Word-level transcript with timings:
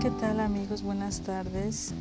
¿qué 0.00 0.10
tal 0.12 0.40
amigos? 0.40 0.82
Buenas 0.82 1.20
tardes. 1.20 1.92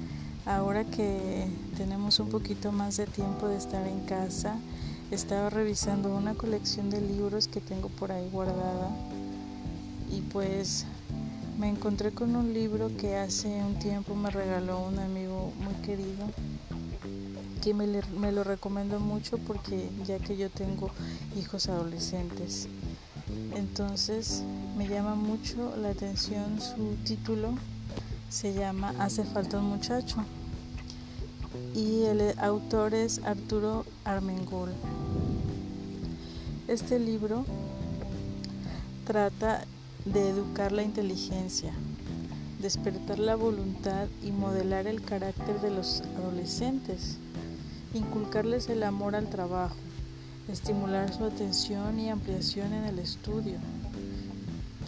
Ahora 0.46 0.86
que 0.86 1.48
tenemos 1.76 2.22
un 2.22 2.30
poquito 2.30 2.72
más 2.72 2.96
de 2.96 3.06
tiempo 3.06 3.50
de 3.50 3.58
estar 3.58 3.86
en 3.86 4.06
casa, 4.06 4.56
estaba 5.12 5.50
revisando 5.50 6.16
una 6.16 6.34
colección 6.34 6.90
de 6.90 7.02
libros 7.02 7.50
que 7.50 7.60
tengo 7.60 7.90
por 7.90 8.14
ahí 8.14 8.30
guardada 8.32 8.90
y 10.10 10.22
pues 10.22 10.86
me 11.60 11.68
encontré 11.68 12.12
con 12.12 12.38
un 12.38 12.54
libro 12.54 12.90
que 12.96 13.18
hace 13.18 13.50
un 13.62 13.78
tiempo 13.80 14.16
me 14.16 14.32
regaló 14.32 14.80
un 14.80 14.98
amigo 15.00 15.52
muy 15.60 15.74
querido 15.86 16.26
que 17.62 17.74
me, 17.74 18.32
lo 18.32 18.44
recomiendo 18.46 19.02
mucho 19.02 19.38
porque 19.40 19.90
ya 20.06 20.20
que 20.20 20.38
yo 20.38 20.50
tengo 20.50 20.90
hijos 21.38 21.68
adolescentes. 21.68 22.70
Entonces 23.56 24.42
me 24.78 24.88
llama 24.88 25.16
mucho 25.16 25.76
la 25.76 25.90
atención 25.90 26.62
su 26.62 26.96
título, 27.04 27.56
se 28.30 28.54
llama 28.54 28.94
Hace 29.00 29.24
falta 29.24 29.58
un 29.58 29.66
muchacho 29.66 30.24
y 31.76 32.04
el 32.04 32.38
autor 32.40 32.94
es 32.94 33.20
Arturo 33.26 33.86
Armengol. 34.06 34.72
Este 36.68 37.00
libro 37.00 37.46
trata 39.06 39.66
de 40.06 40.30
educar 40.30 40.72
la 40.72 40.84
inteligencia, 40.84 41.74
despertar 42.62 43.18
la 43.18 43.36
voluntad 43.36 44.08
y 44.24 44.32
modelar 44.32 44.86
el 44.86 45.02
carácter 45.02 45.60
de 45.62 45.72
los 45.72 46.02
adolescentes, 46.18 47.18
inculcarles 47.96 48.70
el 48.70 48.84
amor 48.84 49.16
al 49.16 49.30
trabajo, 49.30 49.76
estimular 50.48 51.12
su 51.12 51.26
atención 51.26 52.00
y 52.00 52.10
ampliación 52.10 52.74
en 52.74 52.86
el 52.86 53.00
estudio, 53.00 53.58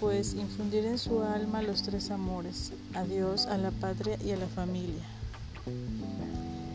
pues 0.02 0.34
infundir 0.34 0.84
en 0.86 0.98
su 0.98 1.22
alma 1.22 1.62
los 1.62 1.84
tres 1.84 2.10
amores, 2.10 2.74
a 2.96 3.04
Dios, 3.04 3.46
a 3.46 3.58
la 3.60 3.70
patria 3.70 4.18
y 4.26 4.32
a 4.32 4.36
la 4.36 4.48
familia. 4.48 5.04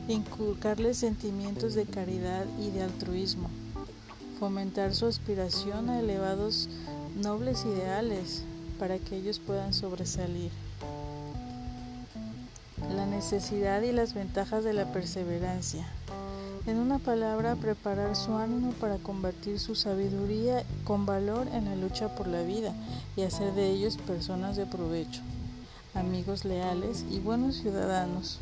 Inculcarles 0.06 0.98
sentimientos 0.98 1.74
de 1.74 1.86
caridad 1.86 2.46
y 2.60 2.70
de 2.70 2.84
altruismo, 2.84 3.50
fomentar 4.38 4.94
su 4.94 5.06
aspiración 5.06 5.91
a 5.91 5.98
elevados 5.98 6.68
nobles 7.20 7.64
ideales 7.64 8.44
para 8.78 8.98
que 8.98 9.16
ellos 9.16 9.40
puedan 9.40 9.74
sobresalir. 9.74 10.52
La 12.94 13.06
necesidad 13.06 13.83
y 13.83 13.90
las 13.90 14.14
ventajas 14.14 14.62
de 14.62 14.72
la 14.72 14.92
perseverancia 14.92 15.84
en 16.67 16.78
una 16.78 16.98
palabra, 16.98 17.55
preparar 17.55 18.17
su 18.17 18.34
ánimo 18.34 18.72
para 18.72 18.98
convertir 18.98 19.61
su 19.61 19.75
sabiduría 19.75 20.64
con 20.84 21.06
valor 21.06 21.47
en 21.53 21.67
la 21.67 21.77
lucha 21.77 22.14
por 22.14 22.27
la 22.27 22.42
vida 22.42 22.73
y 23.17 23.23
hacer 23.23 23.53
de 23.55 23.70
ellos 23.70 23.97
personas 23.98 24.56
de 24.56 24.67
provecho, 24.67 25.23
amigos 25.95 26.45
leales 26.45 27.05
y 27.11 27.20
buenos 27.20 27.56
ciudadanos. 27.56 28.41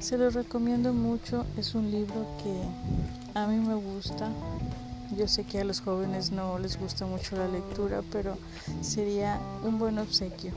Se 0.00 0.18
los 0.18 0.34
recomiendo 0.34 0.92
mucho, 0.92 1.46
es 1.56 1.74
un 1.74 1.90
libro 1.90 2.26
que 2.42 3.38
a 3.38 3.46
mí 3.46 3.56
me 3.56 3.74
gusta. 3.74 4.28
Yo 5.16 5.26
sé 5.26 5.44
que 5.44 5.60
a 5.60 5.64
los 5.64 5.80
jóvenes 5.80 6.32
no 6.32 6.58
les 6.58 6.78
gusta 6.78 7.06
mucho 7.06 7.36
la 7.36 7.48
lectura, 7.48 8.02
pero 8.12 8.36
sería 8.82 9.40
un 9.64 9.78
buen 9.78 9.98
obsequio. 9.98 10.52